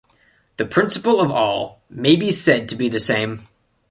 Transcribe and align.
The 0.57 0.65
principle 0.65 1.19
of 1.21 1.29
all 1.29 1.83
may 1.87 2.15
be 2.15 2.31
said 2.31 2.67
to 2.69 2.75
be 2.75 2.89
the 2.89 2.99
same. 2.99 3.41